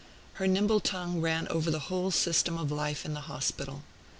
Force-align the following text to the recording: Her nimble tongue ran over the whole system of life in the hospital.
Her 0.41 0.47
nimble 0.47 0.79
tongue 0.79 1.21
ran 1.21 1.47
over 1.49 1.69
the 1.69 1.77
whole 1.81 2.09
system 2.09 2.57
of 2.57 2.71
life 2.71 3.05
in 3.05 3.13
the 3.13 3.19
hospital. 3.29 3.83